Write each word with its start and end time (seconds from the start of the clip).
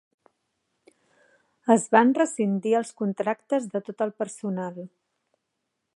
Es 1.75 1.85
van 1.97 2.15
rescindir 2.21 2.73
els 2.81 2.95
contractes 3.03 3.71
de 3.77 3.83
tot 3.91 4.05
el 4.07 4.15
personal. 4.23 4.81